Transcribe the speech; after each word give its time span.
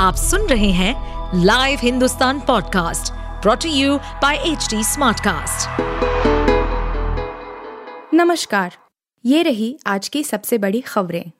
आप 0.00 0.14
सुन 0.14 0.46
रहे 0.46 0.70
हैं 0.70 1.40
live 1.44 1.78
Hindustan 1.82 2.38
podcast 2.40 3.12
brought to 3.42 3.68
you 3.68 3.96
by 3.98 4.36
H 4.36 4.68
Smartcast. 4.74 5.80
नमस्कार, 8.14 8.76
ये 9.24 9.42
रही 9.42 9.78
आज 9.86 10.08
की 10.08 10.22
सबसे 10.24 10.58
बड़ी 10.58 10.80
खबरें। 10.80 11.30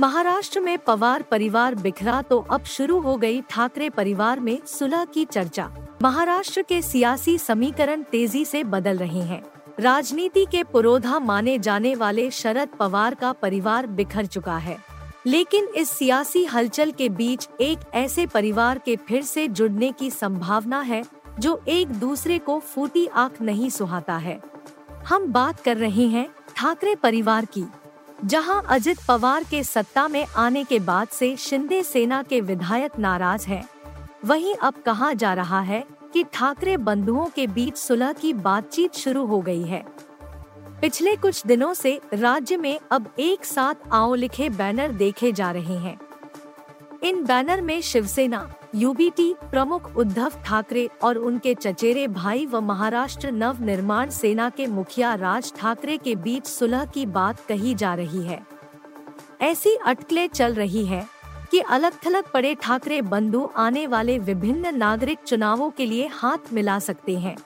महाराष्ट्र 0.00 0.60
में 0.60 0.78
पवार 0.78 1.22
परिवार 1.22 1.74
बिखरा 1.74 2.20
तो 2.22 2.38
अब 2.50 2.64
शुरू 2.64 3.00
हो 3.00 3.16
गई 3.16 3.40
ठाकरे 3.50 3.90
परिवार 3.90 4.40
में 4.40 4.58
सुलह 4.66 5.04
की 5.04 5.24
चर्चा। 5.24 5.70
महाराष्ट्र 6.02 6.62
के 6.62 6.82
सियासी 6.82 7.38
समीकरण 7.38 8.02
तेज़ी 8.02 8.44
से 8.44 8.64
बदल 8.64 8.98
रहे 8.98 9.22
हैं। 9.22 9.42
राजनीति 9.78 10.44
के 10.44 10.62
पुरोधा 10.64 11.18
माने 11.18 11.58
जाने 11.58 11.94
वाले 11.94 12.30
शरद 12.30 12.68
पवार 12.78 13.14
का 13.14 13.32
परिवार 13.32 13.86
बिखर 13.86 14.26
चुका 14.26 14.56
है। 14.56 14.76
लेकिन 15.26 15.68
इस 15.76 15.90
सियासी 15.90 16.44
हलचल 16.44 16.90
के 16.90 17.08
बीच 17.08 17.48
एक 17.60 17.78
ऐसे 17.94 18.26
परिवार 18.26 18.78
के 18.78 18.96
फिर 18.96 19.22
से 19.22 19.46
जुड़ने 19.48 19.90
की 19.92 20.10
संभावना 20.10 20.80
है 20.80 21.02
जो 21.38 21.60
एक 21.68 21.88
दूसरे 21.90 22.38
को 22.38 22.58
फूटी 22.58 23.06
आँख 23.06 23.40
नहीं 23.42 23.70
सुहाता 23.70 24.16
है। 24.16 24.40
हम 25.06 25.26
बात 25.26 25.60
कर 25.60 25.76
रहे 25.76 26.06
हैं 26.06 26.28
ठाकरे 26.56 26.94
परिवार 26.94 27.44
की 27.44 27.64
जहाँ 28.24 28.62
अजित 28.68 28.98
पवार 29.08 29.44
के 29.44 29.62
सत्ता 29.64 30.06
में 30.08 30.26
आने 30.26 30.64
के 30.64 30.78
बाद 30.80 31.08
से 31.08 31.34
शिंदे 31.36 31.82
सेना 31.82 32.22
के 32.22 32.40
विधायक 32.40 32.98
नाराज़ 32.98 33.46
हैं, 33.46 33.64
वहीं 34.24 34.54
अब 34.54 34.74
कहा 34.86 35.12
जा 35.12 35.32
रहा 35.34 35.60
है 35.60 35.84
कि 36.12 36.24
ठाकरे 36.32 36.76
बंधुओं 36.76 37.26
के 37.26 37.46
बीच 37.46 37.76
सुलह 37.76 38.12
की 38.12 38.32
बातचीत 38.32 38.94
शुरू 38.94 39.26
हो 39.26 39.40
गई 39.40 39.62
है। 39.62 39.84
पिछले 40.80 41.16
कुछ 41.16 41.46
दिनों 41.46 41.74
से 41.74 42.00
राज्य 42.14 42.56
में 42.56 42.80
अब 42.90 43.14
एक 43.18 43.44
साथ 43.44 43.74
आओ 43.92 44.14
लिखे 44.14 44.48
बैनर 44.48 44.92
देखे 44.92 45.32
जा 45.32 45.50
रहे 45.50 45.76
हैं। 45.78 45.98
इन 47.02 47.24
बैनर 47.24 47.60
में 47.60 47.80
शिवसेना 47.80 48.54
यूबीटी 48.74 49.34
प्रमुख 49.50 49.96
उद्धव 49.96 50.32
ठाकरे 50.44 50.88
और 51.02 51.18
उनके 51.18 51.54
चचेरे 51.54 52.08
भाई 52.08 52.46
व 52.46 52.60
महाराष्ट्र 52.60 53.30
नव 53.30 53.62
निर्माण 53.64 54.10
सेना 54.10 54.50
के 54.50 54.66
मुखिया 54.66 55.14
राज 55.14 55.52
ठाकरे 55.56 55.96
के 55.96 56.14
बीच 56.16 56.46
सुलह 56.46 56.84
की 56.84 57.06
बात 57.06 57.40
कही 57.40 57.74
जा 57.74 57.94
रही 57.94 58.22
है। 58.22 58.46
ऐसी 59.40 59.74
अटकलें 59.76 60.28
चल 60.28 60.54
रही 60.54 60.86
है। 60.86 61.21
कि 61.52 61.58
अलग 61.60 61.92
थलग 62.06 62.24
पड़े 62.34 62.54
ठाकरे 62.54 63.02
बंधु 63.02 63.48
आने 63.56 63.86
वाले 63.86 64.18
विभिन्न 64.18 64.74
नागरिक 64.76 65.18
चुनावों 65.26 65.70
के 65.70 65.86
लिए 65.86 66.06
हाथ 66.06 66.52
मिला 66.52 66.78
सकते 66.78 67.18
हैं। 67.18 67.36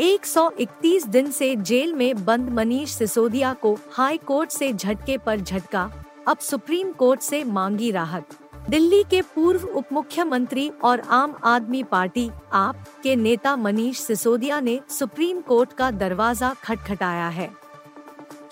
131 0.00 1.06
दिन 1.06 1.30
से 1.30 1.56
जेल 1.56 1.92
में 1.92 2.24
बंद 2.24 2.48
मनीष 2.48 2.90
सिसोदिया 2.90 3.52
को 3.52 3.74
हाई 3.92 4.16
कोर्ट 4.16 4.50
से 4.50 4.72
झटके 4.72 5.16
पर 5.18 5.40
झटका, 5.40 5.90
अब 6.28 6.38
सुप्रीम 6.38 6.92
कोर्ट 6.92 7.20
से 7.20 7.42
मांगी 7.44 7.90
राहत। 7.90 8.36
दिल्ली 8.68 9.02
के 9.10 9.22
पूर्व 9.22 9.64
उप 9.66 9.92
मुख्यमंत्री 9.92 10.70
और 10.84 11.00
आम 11.00 11.34
आदमी 11.44 11.82
पार्टी, 11.82 12.30
आप, 12.52 12.84
के 13.02 13.16
नेता 13.16 13.56
मनीष 13.56 14.00
सिसोदिया 14.00 14.60
ने 14.60 14.80
सुप्रीम 14.90 15.40
कोर्ट 15.40 15.72
का 15.72 15.90
दरवाज़ा 15.90 16.54
खटखटाया 16.62 17.28
है। 17.28 17.50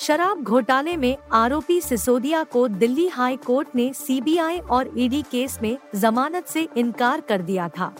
शराब 0.00 0.42
घोटाले 0.42 0.96
में 0.96 1.16
आरोपी 1.32 1.80
सिसोदिया 1.80 2.42
को 2.44 2.68
दिल्ली 2.68 3.08
हाई 3.08 3.36
कोर्ट 3.36 3.68
ने 3.74 3.92
सीबीआई 3.92 4.58
और 4.58 4.90
ईडी 4.98 5.22
केस 5.22 5.58
में 5.62 5.78
जमानत 5.94 6.46
से 6.46 6.68
इनकार 6.76 7.20
कर 7.20 7.42
दिया 7.42 7.68
था। 7.68 7.94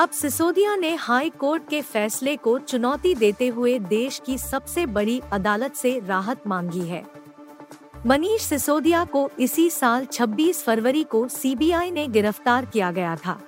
अब 0.00 0.10
सिसोदिया 0.10 0.76
ने 0.76 0.94
हाई 0.94 1.30
कोर्ट 1.30 1.68
के 1.68 1.80
फैसले 1.80 2.36
को 2.36 2.58
चुनौती 2.58 3.14
देते 3.14 3.48
हुए 3.48 3.78
देश 3.78 4.20
की 4.26 4.38
सबसे 4.38 4.86
बड़ी 4.86 5.20
अदालत 5.32 5.74
से 5.74 6.00
राहत 6.06 6.46
मांगी 6.46 6.80
है। 6.80 7.04
मनीष 8.06 8.42
सिसोदिया 8.42 9.04
को 9.04 9.30
इसी 9.38 9.70
साल 9.70 10.04
26 10.04 10.62
फरवरी 10.62 11.04
को 11.04 11.28
सीबीआई 11.28 11.90
ने 11.90 12.08
गिरफ़्तार 12.08 12.64
किया 12.64 12.90
गया 12.90 13.16
था। 13.16 13.40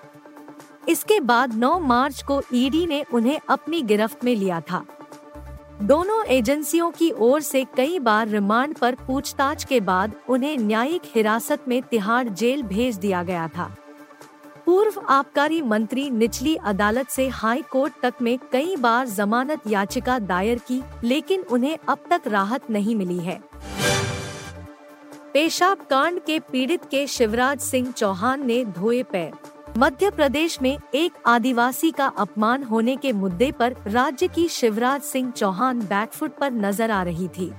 इसके 0.89 1.21
बाद 1.21 1.55
9 1.55 1.79
मार्च 1.79 2.23
को 2.23 2.43
ईडी 2.55 2.87
ने 2.87 3.05
उन्हें 3.15 3.41
अपनी 3.49 3.83
गिरफ्त 3.83 4.25
में 4.25 4.37
लिया 4.37 4.61
था। 4.61 4.85
दोनों 5.83 6.25
एजेंसियों 6.25 6.91
की 6.91 7.11
ओर 7.11 7.41
से 7.41 7.65
कई 7.77 7.99
बार 7.99 8.29
रिमांड 8.29 8.75
पर 8.75 8.95
पूछताछ 9.07 9.65
के 9.65 9.79
बाद 9.81 10.15
उन्हें 10.29 10.57
न्यायिक 10.59 11.03
हिरासत 11.15 11.65
में 11.69 11.83
तिहाड़ 11.83 12.29
जेल 12.29 12.63
भेज 12.63 12.97
दिया 12.97 13.23
गया 13.23 13.47
था। 13.49 13.71
पूर्व 14.67 15.01
आबकारी 15.01 15.61
मंत्री 15.63 16.09
निचली 16.11 16.55
अदालत 16.57 17.09
से 17.09 17.29
हाई 17.29 17.63
कोर्ट 17.63 17.93
तक 18.03 18.15
में 18.23 18.39
कई 18.53 18.77
बार 18.77 19.07
जमानत 19.09 19.67
याचिका 19.67 20.19
दायर 20.19 20.59
की, 20.59 20.83
लेकिन 21.05 21.43
उन्हें 21.43 21.77
अब 21.89 21.99
तक 22.11 22.27
राहत 22.27 22.71
नहीं 22.71 22.97
मिली 22.97 23.19
है। 23.19 23.41
पेशाब 25.35 25.87
कांड 25.91 26.21
के 26.21 26.39
पीड़ित 26.53 26.85
के 26.91 27.07
शिवराज 27.07 27.61
सिंह 27.61 27.91
चौहान 27.93 28.47
ने 28.47 28.65
धोए 28.65 29.03
पैर। 29.03 29.33
मध्य 29.79 30.09
प्रदेश 30.11 30.57
में 30.63 30.79
एक 30.95 31.19
आदिवासी 31.27 31.91
का 31.91 32.07
अपमान 32.19 32.63
होने 32.63 32.95
के 32.97 33.13
मुद्दे 33.13 33.51
पर 33.53 33.75
राज्य 33.87 34.29
की 34.29 34.47
शिवराज 34.49 35.03
सिंह 35.03 35.31
चौहान 35.31 35.81
बैकफुट 35.81 36.33
पर 36.37 36.53
नज़र 36.53 36.91
आ 36.91 37.03
रही 37.03 37.29
थी। 37.29 37.51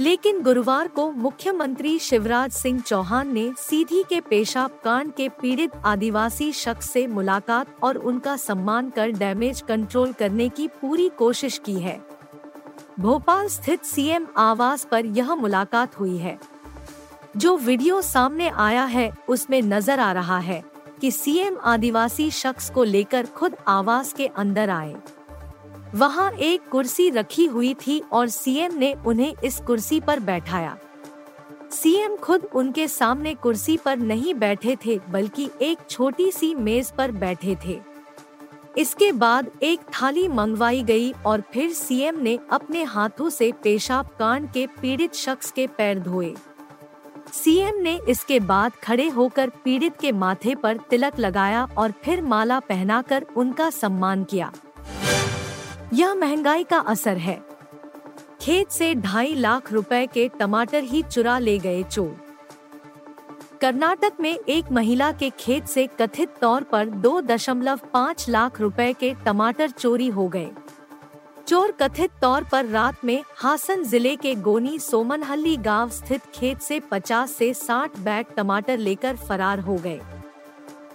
लेकिन 0.00 0.42
गुरुवार 0.42 0.88
को 0.88 1.10
मुख्यमंत्री 1.12 1.98
शिवराज 1.98 2.52
सिंह 2.52 2.80
चौहान 2.80 3.32
ने 3.32 3.48
सीधी 3.58 4.02
के 4.02 4.20
पेशाब 4.20 4.80
कांड 4.84 5.12
के 5.12 5.28
पीड़ित 5.40 5.76
आदिवासी 5.84 6.50
शख्स 6.52 6.90
से 6.90 7.06
मुलाकात 7.06 7.76
और 7.82 7.96
उनका 7.96 8.36
सम्मान 8.36 8.90
कर 8.90 9.10
डैमेज 9.10 9.60
कंट्रोल 9.60 10.12
करने 10.12 10.48
की 10.48 10.66
पूरी 10.80 11.08
कोशिश 11.18 11.60
की 11.64 11.78
है। 11.78 12.00
भोपाल 13.00 13.46
स्थित 13.48 13.84
सीएम 13.84 14.26
आवास 14.36 14.84
पर 14.84 15.06
यह 15.06 15.34
मुलाकात 15.34 15.98
हुई 16.00 16.16
है। 16.16 16.38
जो 17.36 17.56
वीडियो 17.56 18.00
सामने 18.02 18.48
आया 18.48 18.84
है, 18.84 19.10
उसमें 19.28 19.60
नज़र 19.62 20.00
आ 20.00 20.12
रहा 20.12 20.38
है। 20.38 20.62
कि 21.00 21.10
सीएम 21.10 21.56
आदिवासी 21.64 22.30
शख्स 22.30 22.70
को 22.70 22.84
लेकर 22.84 23.26
खुद 23.26 23.56
आवास 23.68 24.12
के 24.12 24.26
अंदर 24.26 24.70
आए। 24.70 24.94
वहाँ 25.94 26.30
एक 26.32 26.68
कुर्सी 26.68 27.10
रखी 27.10 27.46
हुई 27.46 27.74
थी 27.74 27.98
और 28.12 28.28
सीएम 28.28 28.78
ने 28.78 28.94
उन्हें 29.06 29.34
इस 29.44 29.60
कुर्सी 29.60 30.00
पर 30.00 30.20
बैठाया। 30.20 30.76
सीएम 31.70 32.16
खुद 32.16 32.44
उनके 32.54 32.88
सामने 32.88 33.34
कुर्सी 33.34 33.76
पर 33.76 33.96
नहीं 33.96 34.34
बैठे 34.34 34.76
थे, 34.76 34.98
बल्कि 35.10 35.50
एक 35.62 35.78
छोटी 35.90 36.30
सी 36.32 36.54
मेज 36.54 36.90
पर 36.90 37.12
बैठे 37.12 37.56
थे। 37.64 37.80
इसके 38.78 39.12
बाद 39.12 39.50
एक 39.62 39.80
थाली 39.80 40.28
मंगवाई 40.28 40.82
गई 40.82 41.12
और 41.26 41.42
फिर 41.52 41.72
सीएम 41.72 42.18
ने 42.18 42.38
अपने 42.50 42.82
हाथों 42.82 43.30
से 43.30 43.52
पेशाब 43.52 44.06
कांड 44.18 44.52
के 44.52 44.66
पीड़ित 44.66 45.14
शख्स 45.14 45.50
के 45.50 45.66
पैर 45.66 45.98
धोए। 45.98 46.34
सीएम 47.32 47.74
ने 47.74 48.00
इसके 48.08 48.40
बाद 48.40 48.72
खड़े 48.82 49.08
होकर 49.08 49.50
पीड़ित 49.64 49.96
के 50.00 50.12
माथे 50.12 50.54
पर 50.54 50.76
तिलक 50.76 51.18
लगाया 51.18 51.68
और 51.78 51.92
फिर 52.04 52.22
माला 52.22 52.58
पहनाकर 52.60 53.26
उनका 53.36 53.70
सम्मान 53.70 54.24
किया। 54.24 54.52
यह 55.92 56.14
महँगाई 56.14 56.64
का 56.64 56.78
असर 56.78 57.16
है। 57.16 57.42
खेत 58.40 58.70
से 58.70 58.94
ढाई 58.94 59.34
लाख 59.34 59.72
रुपए 59.72 60.06
के 60.06 60.28
टमाटर 60.28 60.82
ही 60.82 61.02
चुरा 61.02 61.38
ले 61.38 61.58
गए 61.58 61.82
चोर। 61.82 62.16
कर्नाटक 63.60 64.12
में 64.20 64.38
एक 64.48 64.70
महिला 64.72 65.12
के 65.12 65.30
खेत 65.30 65.66
से 65.66 65.88
कथित 66.00 66.28
तौर 66.40 66.62
पर 66.62 66.86
दो 66.86 67.20
दशमलव 67.20 67.80
पाँच 67.92 68.28
लाख 68.28 68.60
रुपए 68.60 68.92
के 68.92 69.14
टमाटर 69.26 69.70
चोरी 69.70 70.08
हो 70.08 70.28
गए। 70.28 70.50
चोर 71.50 71.70
कथित 71.72 72.10
तौर 72.22 72.44
पर 72.44 72.66
रात 72.66 73.04
में 73.04 73.22
हासन 73.36 73.82
ज़िले 73.82 74.14
के 74.16 74.34
गोनी 74.38 74.78
सोमनहल्ली 74.78 75.56
गाँव 75.56 75.88
स्थित 75.90 76.22
खेत 76.34 76.60
से 76.60 76.78
50 76.92 77.26
से 77.28 77.52
60 77.54 77.98
बैग 77.98 78.26
टमाटर 78.36 78.78
लेकर 78.78 79.16
फरार 79.18 79.60
हो 79.60 79.76
गए। 79.76 79.98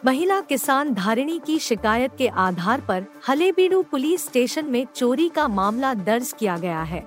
महिला 0.06 0.40
किसान 0.42 0.94
धारिणी 0.94 1.38
की 1.48 1.58
शिकायत 1.60 2.16
के 2.18 2.28
आधार 2.28 2.82
पर 2.82 3.06
हलेबीडू 3.28 3.82
पुलिस 3.82 4.26
स्टेशन 4.26 4.66
में 4.66 4.86
चोरी 4.96 5.30
का 5.30 5.48
मामला 5.50 5.94
दर्ज 5.94 6.34
किया 6.40 6.58
गया 6.58 6.82
है। 6.84 7.06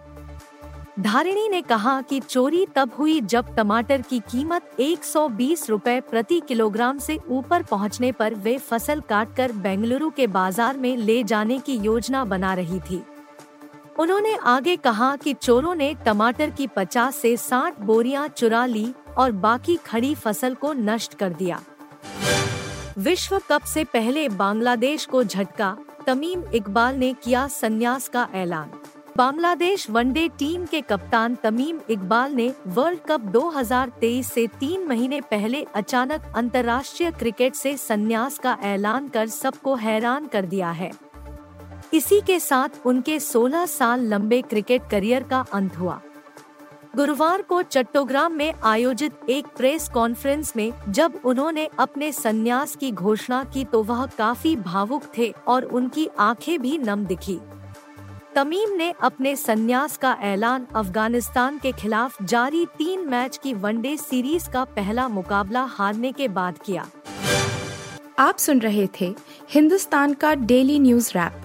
धारिणी 1.00 1.48
ने 1.48 1.62
कहा 1.62 2.00
कि 2.02 2.20
चोरी 2.20 2.66
तब 2.76 2.94
हुई 2.98 3.20
जब 3.22 3.54
टमाटर 3.56 4.02
की 4.02 4.18
कीमत 4.30 4.76
120 4.80 5.68
रुपए 5.70 6.00
प्रति 6.00 6.42
किलोग्राम 6.48 6.98
से 6.98 7.20
ऊपर 7.28 7.62
पहुँचने 7.62 8.12
पर 8.12 8.34
वे 8.36 8.58
फ़सल 8.60 9.00
काटकर 9.00 9.52
बेंगलुरु 9.58 10.10
के 10.10 10.26
बाज़ार 10.32 10.76
में 10.76 10.96
ले 10.96 11.22
जाने 11.24 11.58
की 11.58 11.76
योजना 11.76 12.24
बना 12.24 12.54
रही 12.54 12.80
थी। 12.80 13.04
उन्होंने 13.98 14.34
आगे 14.36 14.76
कहा 14.76 15.14
कि 15.16 15.32
चोरों 15.34 15.74
ने 15.74 15.94
टमाटर 16.06 16.50
की 16.50 16.66
50 16.66 17.16
से 17.16 17.36
60 17.36 17.80
बोरियाँ 17.80 18.26
चुरा 18.28 18.66
ली 18.66 18.92
और 19.16 19.32
बाकी 19.32 19.76
खड़ी 19.76 20.14
फ़सल 20.14 20.54
को 20.54 20.72
नष्ट 20.72 21.14
कर 21.14 21.32
दिया। 21.32 21.60
विश्व 22.98 23.38
कप 23.48 23.62
से 23.62 23.84
पहले 23.84 24.28
बांग्लादेश 24.28 25.06
को 25.06 25.22
झटका, 25.24 25.76
तमीम 26.06 26.42
इकबाल 26.54 26.96
ने 26.96 27.12
किया 27.12 27.46
संन्यास 27.48 28.08
का 28.08 28.28
ऐलान। 28.34 28.70
बांग्लादेश 29.16 29.90
वनडे 29.90 30.28
टीम 30.28 30.66
के 30.66 30.80
कप्तान 30.80 31.34
तमीम 31.34 31.80
इकबाल 31.90 32.32
ने 32.32 32.52
वर्ल्ड 32.66 33.00
कप 33.08 33.20
2023 33.20 34.32
से 34.32 34.46
तीन 34.60 34.86
महीने 34.86 35.20
पहले 35.20 35.66
अचानक 35.74 36.32
अंतर्राष्ट्रीय 36.36 37.10
क्रिकेट 37.10 37.54
से 37.54 37.76
संन्यास 37.76 38.38
का 38.38 38.56
ऐलान 38.62 39.08
कर 39.08 39.26
सबको 39.26 39.74
हैरान 39.74 40.26
कर 40.26 40.46
दिया 40.46 40.70
है। 40.70 41.07
इसी 41.94 42.20
के 42.20 42.40
साथ 42.40 42.68
उनके 42.86 43.20
16 43.20 43.66
साल 43.66 44.00
लंबे 44.00 44.42
क्रिकेट 44.42 44.82
करियर 44.90 45.22
का 45.22 45.46
अंत 45.52 45.78
हुआ। 45.78 46.00
गुरुवार 46.96 47.42
को 47.42 47.62
चट्टोग्राम 47.62 48.32
में 48.32 48.54
आयोजित 48.62 49.12
एक 49.28 49.46
प्रेस 49.46 49.88
कॉन्फ्रेंस 49.88 50.52
में 50.56 50.72
जब 50.88 51.20
उन्होंने 51.24 51.68
अपने 51.78 52.12
संन्यास 52.12 52.76
की 52.76 52.92
घोषणा 52.92 53.44
की 53.44 53.64
तो 53.64 53.82
वह 53.82 54.06
काफ़ी 54.06 54.56
भावुक 54.56 55.02
थे 55.18 55.34
और 55.46 55.64
उनकी 55.64 56.08
आँखें 56.18 56.62
भी 56.62 56.78
नम 56.78 57.04
दिखी। 57.04 57.38
तमीम 58.34 58.76
ने 58.76 58.94
अपने 59.02 59.36
संन्यास 59.36 59.96
का 59.96 60.16
ऐलान 60.20 60.66
अफ़गानिस्तान 60.74 61.58
के 61.58 61.72
खिलाफ 61.72 62.22
जारी 62.22 62.66
तीन 62.66 63.08
मैच 63.08 63.40
की 63.42 63.54
वनडे 63.54 63.96
सीरीज़ 63.96 64.50
का 64.50 64.64
पहला 64.64 65.08
मुकाबला 65.08 65.62
हारने 65.62 66.12
के 66.12 66.28
बाद 66.28 66.58
किया। 66.58 66.88
आप 68.18 68.38
सुन 68.38 68.60
रहे 68.60 68.88
थे 69.00 69.14
हिंदुस्तान 69.50 70.14
का 70.14 70.34
डेली 70.34 70.78
न्यूज़ 70.78 71.10
रैप। 71.14 71.44